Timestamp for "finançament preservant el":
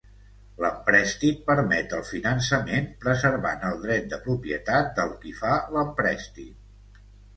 2.07-3.77